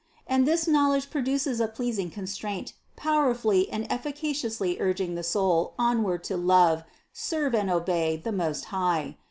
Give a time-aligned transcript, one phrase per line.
[0.25, 5.75] And this knowl edge produces a pleasing constraint, powerfully and effi caciously urging the soul
[5.77, 9.17] onward to love, serve, and obey the Most High.